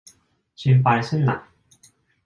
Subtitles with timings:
[0.55, 1.47] 心配すんな。